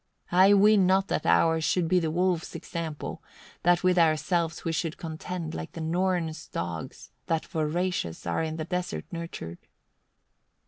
[0.31, 0.41] 30.
[0.41, 3.21] "I ween not that ours should be the wolves' example,
[3.61, 8.65] that with ourselves we should contend, like the Norns' dogs, that voracious are in the
[8.65, 9.59] desert nurtured."